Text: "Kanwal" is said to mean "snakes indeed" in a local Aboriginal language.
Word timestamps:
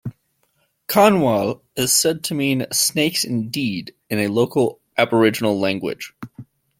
"Kanwal" 0.87 1.61
is 1.75 1.93
said 1.93 2.23
to 2.23 2.33
mean 2.33 2.65
"snakes 2.71 3.23
indeed" 3.23 3.93
in 4.09 4.17
a 4.17 4.29
local 4.29 4.79
Aboriginal 4.97 5.59
language. 5.59 6.11